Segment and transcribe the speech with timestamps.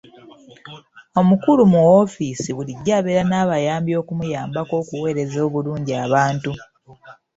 [1.19, 6.51] Omukulu mu woofiisi bulijjo abeera n'abayambi okumuyambako okuweereza obulungi abantu.